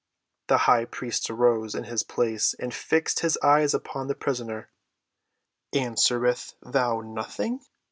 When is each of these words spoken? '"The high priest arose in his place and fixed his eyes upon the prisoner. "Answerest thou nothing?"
'"The 0.47 0.57
high 0.65 0.85
priest 0.85 1.29
arose 1.29 1.75
in 1.75 1.83
his 1.83 2.01
place 2.01 2.55
and 2.55 2.73
fixed 2.73 3.19
his 3.19 3.37
eyes 3.43 3.75
upon 3.75 4.07
the 4.07 4.15
prisoner. 4.15 4.71
"Answerest 5.75 6.55
thou 6.63 7.01
nothing?" 7.01 7.59